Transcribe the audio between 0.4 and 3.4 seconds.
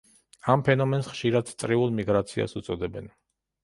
ამ ფენომენს ხშირად წრიულ მიგრაციას უწოდებენ.